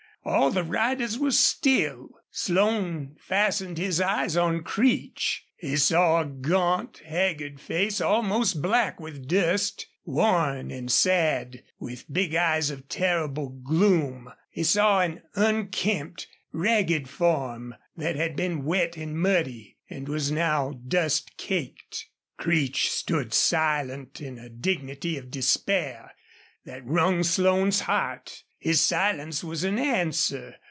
All 0.23 0.51
the 0.51 0.63
riders 0.63 1.17
were 1.17 1.31
still. 1.31 2.09
Slone 2.29 3.15
fastened 3.19 3.79
his 3.79 3.99
eyes 3.99 4.37
on 4.37 4.61
Creech. 4.63 5.47
He 5.57 5.77
saw 5.77 6.21
a 6.21 6.25
gaunt, 6.27 6.99
haggard 7.03 7.59
face 7.59 7.99
almost 7.99 8.61
black 8.61 8.99
with 8.99 9.27
dust 9.27 9.87
worn 10.05 10.69
and 10.69 10.91
sad 10.91 11.63
with 11.79 12.05
big 12.13 12.35
eyes 12.35 12.69
of 12.69 12.87
terrible 12.87 13.49
gloom. 13.49 14.31
He 14.51 14.61
saw 14.63 14.99
an 14.99 15.23
unkempt, 15.33 16.27
ragged 16.51 17.09
form 17.09 17.73
that 17.97 18.15
had 18.15 18.35
been 18.35 18.63
wet 18.63 18.95
and 18.97 19.17
muddy, 19.19 19.77
and 19.89 20.07
was 20.07 20.29
now 20.31 20.79
dust 20.87 21.35
caked. 21.37 22.05
Creech 22.37 22.91
stood 22.91 23.33
silent 23.33 24.21
in 24.21 24.37
a 24.37 24.49
dignity 24.49 25.17
of 25.17 25.31
despair 25.31 26.11
that 26.63 26.85
wrung 26.85 27.23
Slone's 27.23 27.79
heart. 27.79 28.43
His 28.59 28.79
silence 28.79 29.43
was 29.43 29.63
an 29.63 29.79
answer. 29.79 30.53